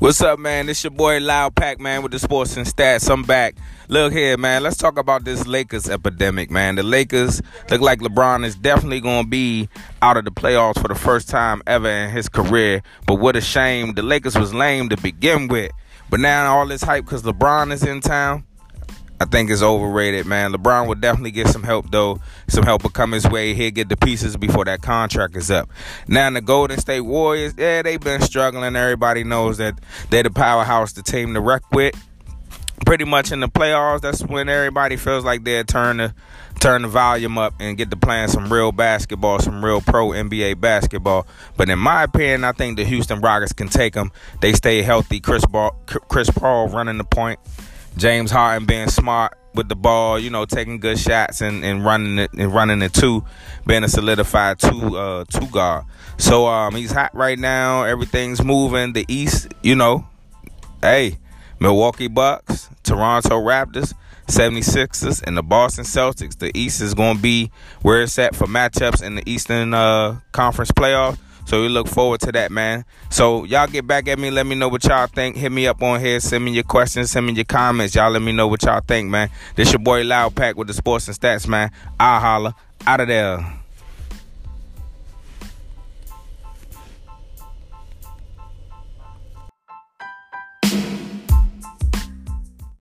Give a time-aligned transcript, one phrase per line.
[0.00, 0.70] What's up, man?
[0.70, 3.10] It's your boy Loud Pack, man, with the sports and stats.
[3.10, 3.56] I'm back.
[3.88, 4.62] Look here, man.
[4.62, 6.76] Let's talk about this Lakers epidemic, man.
[6.76, 9.68] The Lakers look like LeBron is definitely going to be
[10.00, 12.82] out of the playoffs for the first time ever in his career.
[13.06, 13.92] But what a shame.
[13.92, 15.70] The Lakers was lame to begin with.
[16.08, 18.46] But now all this hype because LeBron is in town.
[19.20, 20.52] I think it's overrated, man.
[20.52, 22.20] LeBron will definitely get some help though.
[22.48, 23.52] Some help will come his way.
[23.52, 25.68] He'll get the pieces before that contract is up.
[26.08, 28.74] Now the Golden State Warriors, yeah, they've been struggling.
[28.74, 29.78] Everybody knows that
[30.08, 31.94] they're the powerhouse, the team to wreck with.
[32.86, 36.14] Pretty much in the playoffs, that's when everybody feels like they're turn the
[36.58, 40.60] turn the volume up and get to playing some real basketball, some real pro NBA
[40.60, 41.26] basketball.
[41.58, 44.12] But in my opinion, I think the Houston Rockets can take them.
[44.40, 45.20] They stay healthy.
[45.20, 47.38] Chris Ball, Chris Paul running the point.
[47.96, 52.18] James Harden being smart with the ball, you know, taking good shots and, and running
[52.18, 53.24] it and running it too,
[53.66, 55.84] being a solidified two uh two guard.
[56.18, 57.84] So um he's hot right now.
[57.84, 58.92] Everything's moving.
[58.92, 60.06] The East, you know,
[60.80, 61.18] hey,
[61.58, 63.92] Milwaukee Bucks, Toronto Raptors,
[64.28, 66.38] 76ers, and the Boston Celtics.
[66.38, 67.50] The East is gonna be
[67.82, 71.18] where it's at for matchups in the Eastern uh conference playoffs.
[71.50, 72.84] So we look forward to that, man.
[73.10, 74.30] So y'all get back at me.
[74.30, 75.34] Let me know what y'all think.
[75.34, 76.20] Hit me up on here.
[76.20, 77.10] Send me your questions.
[77.10, 77.92] Send me your comments.
[77.96, 79.30] Y'all let me know what y'all think, man.
[79.56, 81.72] This your boy Loud Pack with the sports and stats, man.
[81.98, 82.54] I holla.
[82.86, 83.59] Out of there.